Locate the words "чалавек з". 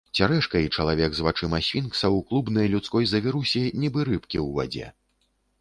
0.75-1.25